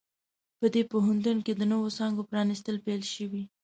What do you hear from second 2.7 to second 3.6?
پیل شوي